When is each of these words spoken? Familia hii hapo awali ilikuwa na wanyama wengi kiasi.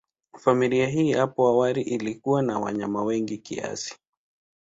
Familia 0.39 0.87
hii 0.87 1.13
hapo 1.13 1.47
awali 1.47 1.81
ilikuwa 1.81 2.41
na 2.41 2.59
wanyama 2.59 3.03
wengi 3.03 3.37
kiasi. 3.37 3.95